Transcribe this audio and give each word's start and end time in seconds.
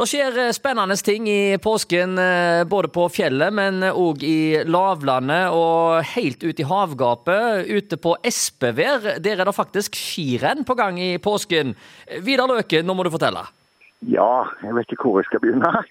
Det 0.00 0.06
skjer 0.08 0.36
eh, 0.40 0.50
spennende 0.56 0.94
ting 1.04 1.26
i 1.28 1.58
påsken, 1.60 2.14
eh, 2.18 2.62
både 2.64 2.88
på 2.88 3.02
fjellet, 3.12 3.52
men 3.52 3.82
òg 3.84 4.22
i 4.24 4.62
lavlandet 4.64 5.52
og 5.52 6.00
helt 6.14 6.40
ut 6.40 6.62
i 6.62 6.64
havgapet. 6.64 7.68
Ute 7.68 7.98
på 8.00 8.14
Espevær, 8.24 9.18
der 9.20 9.42
er 9.42 9.44
det 9.44 9.52
faktisk 9.52 9.98
skirenn 10.00 10.64
på 10.64 10.76
gang 10.78 10.96
i 10.96 11.18
påsken. 11.20 11.74
Vidar 12.24 12.48
Løken, 12.48 12.88
nå 12.88 12.96
må 12.96 13.04
du 13.04 13.10
fortelle. 13.12 13.42
Ja, 14.08 14.46
jeg 14.64 14.78
vet 14.78 14.96
ikke 14.96 15.10
hvor 15.10 15.20
jeg 15.20 15.28
skal 15.28 15.44
begynne. 15.44 15.84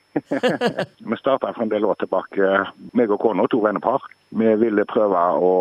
vi 1.12 1.22
starta 1.22 1.54
for 1.54 1.68
en 1.68 1.76
del 1.76 1.86
år 1.86 2.02
tilbake, 2.02 2.50
meg 2.98 3.14
og 3.14 3.22
kona, 3.22 3.46
to 3.46 3.62
vennepar. 3.62 4.10
Vi 4.34 4.58
ville 4.64 4.90
prøve 4.90 5.22
å 5.38 5.54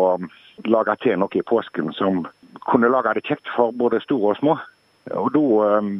lage 0.65 0.97
til 1.05 1.21
noe 1.21 1.37
i 1.37 1.45
påsken 1.45 1.93
som 2.01 2.23
kunne 2.65 2.89
lage 2.89 3.13
det 3.19 3.27
kjekt 3.29 3.53
for 3.53 3.77
både 3.77 4.01
store 4.09 4.33
og 4.33 4.41
små. 4.41 4.57
Og 5.17 5.31
Da 5.33 5.41
um, 5.79 5.93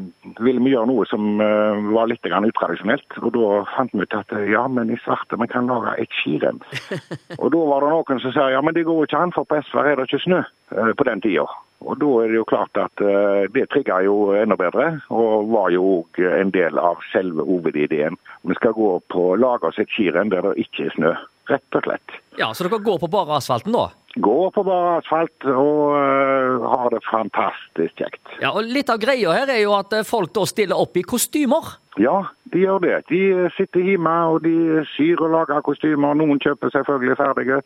ville 0.43 0.61
vi 0.61 0.73
gjøre 0.73 0.89
noe 0.89 1.05
som 1.09 1.39
uh, 1.41 1.79
var 1.95 2.09
litt 2.11 2.25
utradisjonelt. 2.25 3.17
Og 3.23 3.31
Da 3.33 3.47
fant 3.75 3.93
vi 3.93 4.03
ut 4.03 4.17
at 4.17 4.33
ja, 4.49 4.65
men 4.67 4.91
i 4.93 4.99
svarte 5.03 5.39
vi 5.39 5.47
kan 5.49 5.69
lage 5.71 5.95
et 6.03 6.19
skirenn. 6.21 6.61
og 7.41 7.47
Da 7.55 7.63
var 7.71 7.85
det 7.85 7.93
noen 7.95 8.21
som 8.23 8.35
sa 8.35 8.49
ja, 8.53 8.61
men 8.61 8.77
det 8.77 8.85
går 8.87 9.07
ikke 9.07 9.23
an, 9.23 9.33
for 9.35 9.49
på 9.49 9.61
SV, 9.63 9.81
er 9.81 9.97
det 9.97 10.09
ikke 10.09 10.23
snø 10.27 10.43
uh, 10.43 10.93
på 10.93 11.07
den 11.09 11.23
tida. 11.25 11.47
Og 11.79 11.97
Da 12.01 12.11
er 12.21 12.33
det 12.33 12.39
jo 12.41 12.49
klart 12.49 12.81
at 12.81 13.05
uh, 13.05 13.47
det 13.55 13.69
trigga 13.73 14.01
jo 14.05 14.33
enda 14.37 14.59
bedre, 14.59 14.91
og 15.09 15.49
var 15.53 15.71
jo 15.73 15.85
òg 15.99 16.21
en 16.29 16.53
del 16.53 16.77
av 16.77 17.01
selve 17.13 17.45
hovedideen. 17.47 18.19
Vi 18.45 18.57
skal 18.59 18.77
gå 18.77 18.91
på 19.09 19.31
lage 19.39 19.71
oss 19.71 19.81
et 19.81 19.91
skirenn 19.95 20.31
der 20.33 20.45
det 20.45 20.57
ikke 20.67 20.89
er 20.89 20.95
snø, 20.97 21.15
rett 21.49 21.79
og 21.79 21.87
slett. 21.87 22.19
Ja, 22.37 22.53
Så 22.53 22.67
dere 22.67 22.83
går 22.83 23.01
på 23.01 23.11
bare 23.11 23.39
asfalten 23.39 23.73
da? 23.75 23.89
Går 24.17 24.49
på 24.55 24.63
bare 24.65 24.95
asfalt 24.99 25.45
og 25.45 25.93
uh, 25.93 26.65
har 26.65 26.89
det 26.95 27.03
fantastisk 27.05 28.01
kjekt. 28.01 28.23
Ja, 28.41 28.55
og 28.55 28.65
Litt 28.65 28.89
av 28.89 28.97
greia 29.01 29.35
her 29.37 29.51
er 29.53 29.61
jo 29.61 29.75
at 29.77 29.93
folk 30.09 30.33
da 30.33 30.47
stiller 30.49 30.81
opp 30.81 30.97
i 30.97 31.05
kostymer. 31.05 31.75
Ja, 31.99 32.23
de 32.53 32.63
gjør 32.63 32.79
det. 32.83 32.95
De 33.09 33.49
sitter 33.57 33.83
hjemme 33.83 34.13
og 34.31 34.43
de 34.45 34.83
syr 34.93 35.19
og 35.25 35.33
lager 35.33 35.61
kostymer. 35.65 36.17
Noen 36.17 36.39
kjøper 36.41 36.71
selvfølgelig 36.73 37.17
ferdige. 37.19 37.59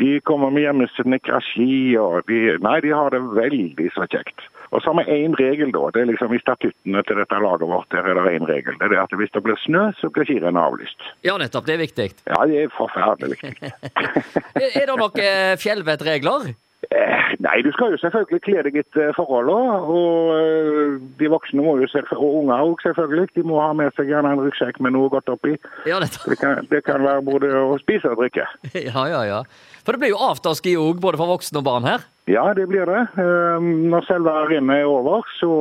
De 0.00 0.12
kommer 0.28 0.52
med 0.54 0.66
hjemmesnekra 0.68 1.40
ski 1.50 1.96
og 2.00 2.22
de 2.30 2.56
Nei, 2.62 2.78
de 2.84 2.94
har 2.94 3.12
det 3.14 3.20
veldig 3.36 3.90
så 3.96 4.06
kjekt. 4.12 4.46
Og 4.70 4.82
så 4.82 4.92
har 4.92 5.02
vi 5.02 5.18
én 5.24 5.34
regel, 5.34 5.72
da. 5.74 5.88
det 5.94 6.04
er 6.04 6.10
liksom 6.12 6.34
I 6.34 6.40
statuttene 6.42 7.02
til 7.06 7.18
dette 7.18 7.42
laget 7.42 7.66
vårt 7.66 7.90
der 7.90 8.06
er 8.06 8.18
det 8.20 8.34
én 8.38 8.46
regel. 8.46 8.78
Det 8.78 8.90
er 8.92 9.02
at 9.02 9.16
hvis 9.18 9.32
det 9.34 9.42
blir 9.42 9.58
snø, 9.64 9.88
så 9.98 10.10
blir 10.14 10.28
skirennet 10.28 10.62
avlyst. 10.62 11.10
Ja, 11.26 11.36
nettopp. 11.42 11.66
Det 11.66 11.74
er 11.74 11.82
viktig. 11.82 12.08
Ja, 12.30 12.40
det 12.46 12.64
er 12.64 12.74
forferdelig 12.76 13.40
viktig. 13.40 13.72
er 14.78 14.86
det 14.86 14.98
noen 15.00 15.58
fjellvettregler? 15.58 16.52
Eh, 16.90 17.34
nei, 17.38 17.60
du 17.62 17.70
skal 17.70 17.92
jo 17.94 17.98
selvfølgelig 18.02 18.40
kle 18.42 18.62
deg 18.66 18.78
etter 18.80 19.12
forholdene. 19.14 19.76
Og 19.94 20.30
eh, 20.34 20.96
de 21.20 21.28
voksne 21.30 21.62
må 21.62 21.76
jo 21.78 21.86
og 21.86 22.38
unger 22.42 22.64
òg 22.66 22.82
selvfølgelig, 22.82 23.28
de 23.36 23.44
må 23.46 23.60
ha 23.62 23.70
med 23.78 23.94
seg 23.94 24.10
gjerne 24.10 24.32
en 24.34 24.42
ryggsekk 24.42 24.80
med 24.82 24.96
noe 24.96 25.10
godt 25.12 25.30
oppi. 25.30 25.54
Ja, 25.86 26.00
det, 26.02 26.10
kan, 26.40 26.66
det 26.70 26.82
kan 26.88 27.04
være 27.06 27.22
både 27.26 27.52
å 27.62 27.78
spise 27.82 28.10
og 28.10 28.24
drikke. 28.24 28.48
Ja, 28.90 29.04
ja, 29.06 29.20
ja. 29.28 29.42
For 29.84 29.94
det 29.94 30.02
blir 30.02 30.14
jo 30.14 30.22
afterski 30.24 30.72
òg, 30.80 30.98
både 31.02 31.20
for 31.20 31.30
voksne 31.30 31.60
og 31.60 31.66
barn 31.68 31.86
her? 31.86 32.02
Ja, 32.30 32.48
det 32.56 32.66
blir 32.70 32.88
det. 32.90 33.04
Eh, 33.22 33.70
når 33.92 34.08
selve 34.08 34.34
rennet 34.50 34.82
er 34.82 34.90
over, 34.90 35.22
så 35.38 35.52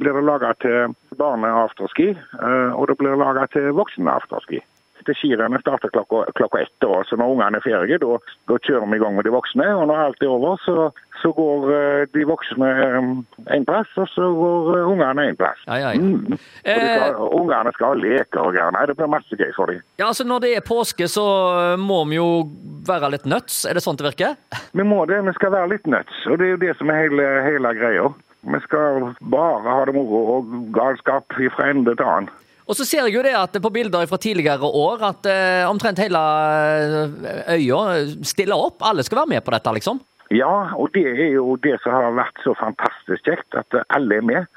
blir 0.00 0.18
det 0.18 0.26
laga 0.26 0.52
til 0.64 0.96
barne-afterski. 1.20 2.10
Og 2.74 2.84
det 2.90 2.98
blir 2.98 3.18
laga 3.20 3.46
til 3.54 3.70
voksne-afterski 3.78 4.62
til 5.06 5.16
skirennet 5.18 5.62
starter 5.64 5.92
klokka, 5.94 6.24
klokka 6.38 6.62
ett. 6.62 6.70
År. 6.82 7.04
Så 7.06 7.16
når 7.16 7.34
ungene 7.36 7.60
er 7.60 7.64
ferdige, 7.64 8.00
da, 8.02 8.16
da, 8.50 8.58
kjører 8.66 8.88
vi 8.90 8.98
i 8.98 9.02
gang 9.02 9.14
med 9.16 9.26
de 9.26 9.32
voksne. 9.34 9.66
Og 9.78 9.86
når 9.90 10.00
alt 10.06 10.24
er 10.24 10.32
over, 10.32 10.58
så, 10.64 10.88
så 11.22 11.30
går 11.36 11.68
uh, 11.70 12.00
de 12.14 12.24
voksne 12.26 12.70
én 13.54 13.66
plass, 13.68 13.92
og 14.00 14.08
så 14.10 14.30
går 14.38 14.72
uh, 14.72 14.90
ungene 14.90 15.28
én 15.30 15.38
plass. 15.38 15.62
Ja, 15.68 15.78
ja, 15.78 15.92
ja. 15.94 16.02
Mm. 16.02 16.40
Skal, 16.64 17.14
uh, 17.14 17.28
ungene 17.38 17.74
skal 17.76 17.92
ha 17.92 18.00
leker 18.00 18.42
og 18.42 18.56
greier. 18.56 18.90
Det 18.90 18.98
blir 18.98 19.12
masse 19.14 19.38
gøy 19.38 19.54
for 19.56 19.70
dem. 19.70 19.84
Ja, 20.00 20.08
altså 20.10 20.26
Når 20.26 20.44
det 20.46 20.56
er 20.56 20.66
påske, 20.66 21.08
så 21.08 21.24
må 21.78 22.02
vi 22.10 22.18
jo 22.18 22.28
være 22.88 23.12
litt 23.14 23.28
nuts. 23.30 23.62
Er 23.68 23.78
det 23.78 23.84
sånn 23.84 24.00
det 24.00 24.08
virker? 24.10 24.36
Vi 24.78 24.84
må 24.86 25.04
det. 25.06 25.22
Vi 25.28 25.38
skal 25.38 25.54
være 25.54 25.74
litt 25.76 25.86
nuts. 25.86 26.26
Og 26.26 26.38
det 26.40 26.48
er 26.48 26.54
jo 26.56 26.62
det 26.66 26.76
som 26.80 26.90
er 26.90 27.04
hele, 27.04 27.30
hele 27.46 27.74
greia. 27.78 28.10
Vi 28.42 28.58
skal 28.64 29.12
bare 29.30 29.70
ha 29.70 29.84
det 29.86 29.94
moro 29.94 30.22
og 30.36 30.54
galskap 30.74 31.30
fra 31.30 31.68
ende 31.70 31.94
til 31.94 32.08
annen. 32.08 32.30
Og 32.72 32.78
så 32.78 32.86
ser 32.88 33.04
jeg 33.04 33.18
jo 33.18 33.22
det 33.26 33.34
at 33.36 33.56
på 33.60 33.68
bilder 33.68 34.06
fra 34.08 34.16
tidligere 34.16 34.64
år 34.64 35.02
at 35.04 35.26
eh, 35.28 35.68
omtrent 35.68 35.98
hele 36.00 36.20
eh, 37.28 37.58
øya 37.58 37.82
stiller 38.24 38.56
opp. 38.56 38.80
Alle 38.80 39.04
skal 39.04 39.20
være 39.20 39.34
med 39.34 39.44
på 39.44 39.52
dette, 39.52 39.74
liksom? 39.76 40.00
Ja, 40.32 40.72
og 40.80 40.88
det 40.94 41.04
er 41.04 41.34
jo 41.34 41.58
det 41.60 41.74
som 41.82 41.92
har 41.92 42.16
vært 42.16 42.40
så 42.40 42.54
fantastisk 42.56 43.28
kjekt. 43.28 43.52
At 43.60 43.76
alle 43.92 44.22
er 44.22 44.24
med. 44.24 44.48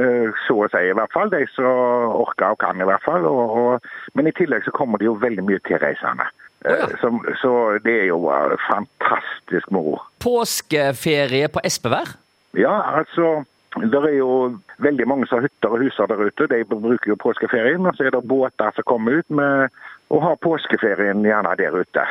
Eh, 0.00 0.32
så 0.46 0.56
å 0.64 0.70
si 0.72 0.80
i 0.80 0.94
hvert 0.96 1.12
fall. 1.12 1.28
De 1.34 1.42
som 1.52 2.16
orker 2.22 2.56
og 2.56 2.62
kan, 2.64 2.80
i 2.80 2.88
hvert 2.88 3.04
fall. 3.04 3.28
Og, 3.28 3.52
og, 3.60 3.92
men 4.16 4.32
i 4.32 4.34
tillegg 4.40 4.64
så 4.64 4.72
kommer 4.72 4.96
det 4.96 5.10
jo 5.10 5.18
veldig 5.20 5.44
mye 5.50 5.60
tilreisende. 5.68 6.24
Oh, 6.64 6.72
ja. 6.72 6.88
så, 7.04 7.12
så, 7.42 7.52
det 7.84 7.98
er 8.06 8.08
jo 8.08 8.32
fantastisk 8.64 9.68
moro. 9.76 10.00
Påskeferie 10.24 11.52
på 11.52 11.60
Espevær? 11.68 12.16
Ja, 12.56 12.80
altså 12.96 13.42
det 13.76 14.00
er 14.00 14.16
jo 14.16 14.32
veldig 14.80 15.06
mange 15.08 15.28
som 15.28 15.38
har 15.38 15.48
hytter 15.48 15.74
og 15.74 15.84
huser 15.84 16.08
der 16.08 16.24
ute. 16.24 16.48
De 16.50 16.64
bruker 16.64 17.12
jo 17.12 17.18
påskeferien. 17.20 17.84
Og 17.86 17.96
så 17.96 18.08
er 18.08 18.16
det 18.16 18.24
båter 18.24 18.74
som 18.74 18.86
kommer 18.88 19.20
ut 19.20 19.30
med 19.30 19.68
å 20.08 20.20
ha 20.24 20.34
påskeferien 20.40 21.24
gjerne 21.26 21.54
der 21.60 21.76
ute. 21.76 22.04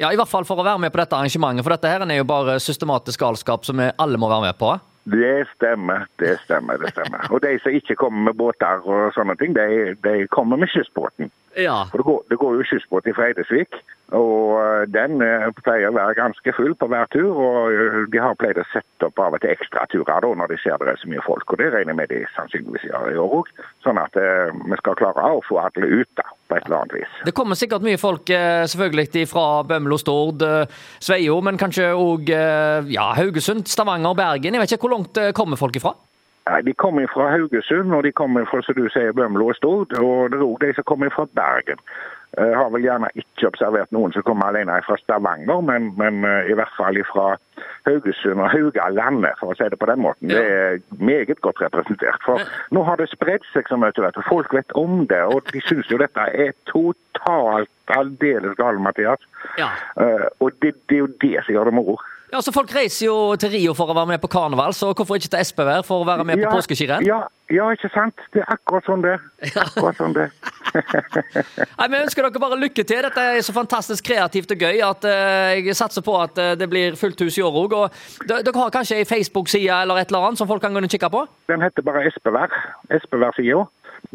Ja, 0.00 0.10
i 0.12 0.18
hvert 0.18 0.28
fall 0.28 0.44
for 0.48 0.60
å 0.60 0.66
være 0.66 0.80
med 0.80 0.92
på 0.92 1.00
dette 1.00 1.16
arrangementet. 1.16 1.64
For 1.64 1.76
dette 1.76 1.92
her 1.92 2.04
er 2.04 2.18
jo 2.18 2.28
bare 2.28 2.58
systematisk 2.60 3.22
galskap 3.22 3.64
som 3.68 3.80
alle 3.80 4.20
må 4.20 4.28
være 4.32 4.50
med 4.50 4.58
på. 4.60 4.74
Det 5.06 5.46
stemmer, 5.54 6.08
det 6.18 6.34
stemmer. 6.42 6.80
det 6.82 6.90
stemmer. 6.90 7.28
Og 7.30 7.40
de 7.44 7.52
som 7.62 7.74
ikke 7.76 7.94
kommer 8.00 8.30
med 8.30 8.38
båter 8.40 8.82
og 8.82 9.14
sånne 9.14 9.36
ting, 9.38 9.54
de, 9.54 9.94
de 10.02 10.26
kommer 10.34 10.58
med 10.58 10.72
kystbåten. 10.72 11.30
Ja. 11.56 11.86
For 11.90 12.02
det 12.02 12.04
går, 12.04 12.22
det 12.30 12.36
går 12.40 12.56
jo 12.58 12.64
skyssbåt 12.68 13.08
fra 13.16 13.30
Eidesvik, 13.30 13.78
og 14.14 14.58
eh, 14.60 14.82
den 14.92 15.22
eh, 15.24 15.46
pleier 15.64 15.90
å 15.90 15.96
være 15.96 16.14
ganske 16.18 16.52
full 16.54 16.76
på 16.78 16.86
hver 16.92 17.08
tur. 17.10 17.30
Og 17.32 17.72
eh, 17.72 17.96
de 18.12 18.20
har 18.22 18.36
pleid 18.38 18.60
å 18.60 18.66
sette 18.70 19.08
opp 19.08 19.18
av 19.22 19.34
og 19.34 19.42
til 19.42 19.54
ekstraturer 19.54 20.22
da, 20.22 20.32
når 20.38 20.52
de 20.52 20.58
ser 20.62 20.78
det 20.78 20.92
er 20.92 21.00
så 21.00 21.10
mye 21.10 21.24
folk. 21.26 21.48
Og 21.50 21.62
det 21.62 21.72
regner 21.74 21.94
jeg 21.94 22.00
med 22.02 22.12
de 22.12 22.20
sannsynligvis 22.36 22.86
gjør 22.86 23.10
i 23.10 23.18
år 23.24 23.36
òg. 23.40 23.50
Sånn 23.86 24.00
at 24.02 24.18
eh, 24.20 24.52
vi 24.52 24.80
skal 24.82 24.98
klare 25.00 25.32
å 25.32 25.42
få 25.48 25.58
alle 25.64 25.90
ut 25.90 26.12
da, 26.20 26.26
på 26.46 26.58
et 26.58 26.68
eller 26.68 26.82
annet 26.84 26.98
vis. 27.00 27.18
Det 27.26 27.34
kommer 27.36 27.58
sikkert 27.58 27.86
mye 27.86 28.00
folk 28.00 28.30
selvfølgelig 28.30 29.26
fra 29.30 29.46
Bømlo, 29.66 29.98
Stord, 29.98 30.44
Sveio, 31.02 31.40
men 31.42 31.58
kanskje 31.60 31.88
òg 31.96 32.30
ja, 32.30 33.08
Haugesund, 33.16 33.66
Stavanger, 33.70 34.14
Bergen. 34.18 34.54
Jeg 34.54 34.62
vet 34.62 34.76
ikke, 34.76 34.84
Hvor 34.86 34.94
langt 34.98 35.22
kommer 35.34 35.58
folk 35.58 35.78
ifra? 35.78 35.96
Nei, 36.46 36.60
De 36.62 36.74
kommer 36.74 37.06
fra 37.10 37.30
Haugesund, 37.34 37.94
og 37.94 38.04
de 38.04 38.12
kommer 38.12 38.44
fra 38.50 38.62
som 38.62 38.76
du 38.78 38.86
sier, 38.94 39.12
Bømlo 39.12 39.48
og 39.50 39.56
Stord. 39.58 39.96
Og 39.98 40.30
det 40.30 40.38
er 40.38 40.46
òg 40.46 40.60
de 40.62 40.74
som 40.76 40.86
kommer 40.86 41.10
fra 41.14 41.26
Bergen. 41.34 41.82
Jeg 42.36 42.56
har 42.58 42.68
vel 42.68 42.84
gjerne 42.84 43.08
ikke 43.16 43.48
observert 43.48 43.92
noen 43.96 44.12
som 44.12 44.24
kommer 44.26 44.50
alene 44.50 44.74
fra 44.84 44.98
Stavanger, 45.00 45.62
men, 45.64 45.86
men 45.96 46.20
i 46.50 46.56
hvert 46.58 46.74
fall 46.76 46.98
fra 47.08 47.30
Haugesund 47.86 48.42
og 48.42 48.50
Haugalandet, 48.52 49.38
for 49.40 49.54
å 49.54 49.56
si 49.56 49.68
det 49.72 49.78
på 49.80 49.88
den 49.88 50.02
måten. 50.04 50.30
Ja. 50.30 50.42
Det 50.42 50.56
er 50.56 51.06
meget 51.08 51.40
godt 51.40 51.62
representert. 51.64 52.20
For 52.26 52.42
nå 52.76 52.82
har 52.84 53.00
det 53.00 53.08
spredd 53.12 53.46
seg 53.54 53.70
så 53.70 53.78
mye, 53.80 53.94
vet 54.04 54.20
Folk 54.28 54.52
vet 54.54 54.74
om 54.76 55.06
det, 55.08 55.22
og 55.32 55.48
de 55.52 55.62
syns 55.64 55.88
jo 55.90 56.00
dette 56.02 56.28
er 56.44 56.52
totalt 56.68 57.72
aldeles 57.94 58.58
galt, 58.58 58.82
Mathias. 58.84 59.22
Ja. 59.56 59.70
Uh, 59.96 60.26
og 60.42 60.52
det, 60.60 60.74
det, 60.90 60.98
er 60.98 61.04
jo 61.06 61.12
det 61.22 61.38
som 61.46 61.56
gjør 61.56 61.70
det 61.70 61.78
moro. 61.78 61.96
Ja, 62.32 62.40
så 62.42 62.52
Folk 62.54 62.72
reiser 62.74 63.06
jo 63.06 63.16
til 63.38 63.52
Rio 63.54 63.72
for 63.76 63.92
å 63.92 63.94
være 63.94 64.14
med 64.14 64.20
på 64.22 64.30
karneval, 64.30 64.74
så 64.74 64.90
hvorfor 64.90 65.18
ikke 65.20 65.30
til 65.30 65.42
Espevær 65.42 65.84
for 65.86 66.02
å 66.02 66.06
være 66.08 66.24
med 66.26 66.40
ja, 66.40 66.48
på 66.48 66.58
påskeskirenn? 66.58 67.06
Ja, 67.06 67.20
ja, 67.54 67.68
ikke 67.70 67.90
sant. 67.94 68.18
Det 68.34 68.42
er 68.42 68.48
akkurat 68.50 68.86
sånn 68.88 69.04
det 69.04 69.14
Akkurat 69.54 69.98
sånn 70.00 70.16
det 70.16 70.26
Nei, 71.78 71.86
Vi 71.92 72.00
ønsker 72.00 72.26
dere 72.26 72.42
bare 72.42 72.58
lykke 72.58 72.82
til. 72.82 73.04
Dette 73.06 73.26
er 73.36 73.38
så 73.46 73.54
fantastisk 73.54 74.08
kreativt 74.08 74.50
og 74.56 74.66
gøy 74.66 74.82
at 74.82 75.06
uh, 75.06 75.54
jeg 75.54 75.78
satser 75.78 76.02
på 76.06 76.16
at 76.18 76.42
uh, 76.42 76.52
det 76.58 76.66
blir 76.72 76.98
fullt 76.98 77.22
hus 77.22 77.38
i 77.38 77.46
år 77.46 77.60
òg. 77.62 77.78
Dere 78.26 78.56
har 78.58 78.74
kanskje 78.74 78.98
ei 78.98 79.06
Facebook-side 79.08 79.78
eller 79.84 80.02
et 80.02 80.10
eller 80.10 80.26
annet 80.26 80.42
som 80.42 80.50
folk 80.50 80.64
kan 80.64 80.74
gå 80.74 80.82
og 80.82 80.90
kikke 80.96 81.12
på? 81.12 81.22
Den 81.52 81.62
heter 81.62 81.86
bare 81.86 82.02
Espevær. 82.10 82.58
Espevær-sida. 82.98 83.62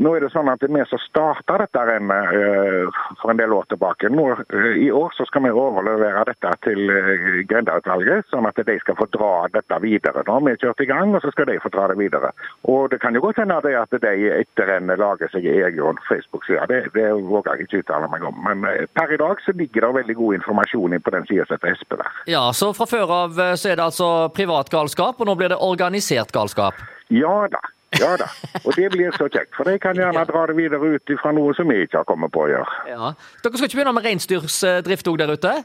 Nå 0.01 0.15
er 0.17 0.23
det 0.23 0.31
sånn 0.33 0.49
at 0.49 0.61
det 0.61 0.65
er 0.65 0.73
vi 0.73 0.83
som 0.89 1.01
starta 1.03 1.59
dette 1.61 1.81
rennet 1.85 2.31
uh, 2.33 3.01
for 3.19 3.33
en 3.33 3.37
del 3.37 3.53
år 3.53 3.67
tilbake. 3.69 4.09
Nå, 4.09 4.23
uh, 4.33 4.69
I 4.73 4.87
år 4.97 5.13
så 5.13 5.27
skal 5.29 5.43
vi 5.45 5.51
overlevere 5.53 6.23
dette 6.31 6.53
til 6.65 6.89
uh, 6.89 7.41
Grendautvalget, 7.49 8.25
sånn 8.33 8.47
at 8.49 8.57
de 8.65 8.77
skal 8.81 8.97
få 8.97 9.05
dra 9.13 9.31
dette 9.53 9.77
videre. 9.83 10.23
Nå 10.25 10.37
har 10.37 10.45
vi 10.47 10.55
kjørt 10.63 10.81
i 10.81 10.87
gang, 10.89 11.13
og 11.13 11.21
så 11.21 11.29
skal 11.35 11.51
de 11.51 11.59
få 11.61 11.69
dra 11.75 11.85
det 11.91 11.99
videre. 11.99 12.31
Og 12.73 12.89
Det 12.91 12.97
kan 13.03 13.13
jo 13.15 13.21
godt 13.21 13.43
hende 13.43 13.59
at 13.61 13.93
de 13.93 14.13
etter 14.41 14.71
rennet 14.71 14.99
lager 14.99 15.29
seg 15.33 15.45
egen 15.45 15.99
Facebook-side. 16.07 16.65
Det, 16.71 16.79
det 16.95 17.05
våger 17.27 17.59
jeg 17.59 17.67
ikke 17.67 17.83
uttale 17.83 18.09
meg 18.09 18.25
om. 18.25 18.39
Men 18.47 18.65
per 18.97 19.13
i 19.13 19.19
dag 19.21 19.43
så 19.45 19.53
ligger 19.53 19.85
det 19.85 19.91
veldig 19.99 20.15
god 20.17 20.39
informasjon 20.39 20.97
på 21.05 21.13
den 21.13 21.27
sida 21.29 21.45
som 21.45 21.59
heter 21.59 21.75
Espe 21.75 21.99
der. 22.01 22.15
Ja, 22.31 22.47
Så 22.57 22.71
fra 22.77 22.89
før 22.89 23.13
av 23.19 23.37
så 23.37 23.69
er 23.69 23.77
det 23.77 23.85
altså 23.85 24.09
privat 24.33 24.73
galskap, 24.73 25.21
og 25.21 25.29
nå 25.29 25.37
blir 25.37 25.53
det 25.53 25.61
organisert 25.61 26.33
galskap? 26.33 26.81
Ja 27.13 27.45
da. 27.51 27.61
Ja 27.99 28.13
da, 28.15 28.27
og 28.63 28.71
det 28.77 28.87
blir 28.93 29.11
så 29.17 29.27
kjekt. 29.27 29.51
For 29.57 29.67
de 29.67 29.75
kan 29.81 29.97
gjerne 29.99 30.23
dra 30.29 30.45
det 30.47 30.55
videre 30.55 30.93
ut 30.95 31.11
fra 31.19 31.33
noe 31.35 31.51
som 31.57 31.67
vi 31.67 31.81
ikke 31.83 31.99
har 31.99 32.07
kommet 32.07 32.31
på 32.31 32.45
å 32.45 32.51
gjøre. 32.51 32.77
Ja. 32.87 33.09
Dere 33.43 33.59
skal 33.59 33.67
ikke 33.67 33.81
begynne 33.81 33.95
med 33.97 34.07
reinsdyrsdrift 34.07 35.09
òg 35.11 35.17
der 35.19 35.33
ute? 35.35 35.55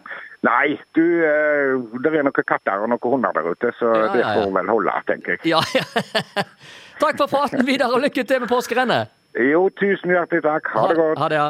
Nei, 0.46 0.74
du, 0.98 1.04
eh, 1.26 1.76
det 2.02 2.10
er 2.12 2.26
noen 2.26 2.46
katter 2.46 2.82
og 2.82 2.90
noen 2.90 3.12
hunder 3.14 3.36
der 3.36 3.46
ute, 3.52 3.70
så 3.78 3.92
ja, 3.94 4.08
det 4.14 4.24
får 4.26 4.50
vel 4.58 4.72
holde, 4.74 4.96
tenker 5.06 5.36
jeg. 5.36 5.54
Ja, 5.54 5.62
ja. 5.74 5.86
Takk 7.02 7.22
for 7.22 7.30
praten, 7.30 7.62
Vidar, 7.68 7.94
og 7.94 8.02
lykke 8.02 8.26
til 8.26 8.42
med 8.42 8.50
påskerennet. 8.50 9.14
Jo, 9.36 9.66
tusen 9.76 10.10
hjertelig 10.14 10.40
takk. 10.46 10.70
Ha 10.72 10.86
det 10.88 10.96
godt. 10.96 11.18
Ha 11.20 11.26
det, 11.28 11.40
ja. 11.40 11.48